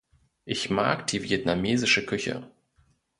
Ich 0.45 0.71
mag 0.71 1.05
die 1.05 1.21
vietnamesische 1.29 2.03
Küche. 2.07 2.49